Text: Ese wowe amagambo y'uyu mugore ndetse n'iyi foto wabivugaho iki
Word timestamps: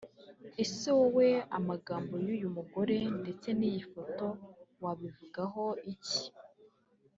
Ese 0.63 0.87
wowe 0.97 1.27
amagambo 1.57 2.13
y'uyu 2.25 2.49
mugore 2.57 2.97
ndetse 3.21 3.47
n'iyi 3.57 3.81
foto 3.93 4.25
wabivugaho 4.83 5.65
iki 5.93 6.23